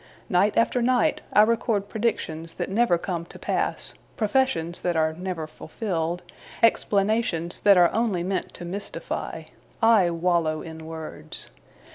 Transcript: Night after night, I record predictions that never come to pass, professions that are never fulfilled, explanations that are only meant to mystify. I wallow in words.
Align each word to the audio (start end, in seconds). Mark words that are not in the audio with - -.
Night 0.29 0.57
after 0.57 0.81
night, 0.81 1.21
I 1.31 1.43
record 1.43 1.87
predictions 1.87 2.55
that 2.55 2.71
never 2.71 2.97
come 2.97 3.23
to 3.25 3.37
pass, 3.37 3.93
professions 4.17 4.81
that 4.81 4.95
are 4.95 5.13
never 5.13 5.45
fulfilled, 5.45 6.23
explanations 6.63 7.59
that 7.59 7.77
are 7.77 7.93
only 7.93 8.23
meant 8.23 8.51
to 8.55 8.65
mystify. 8.65 9.43
I 9.79 10.09
wallow 10.09 10.63
in 10.63 10.87
words. 10.87 11.51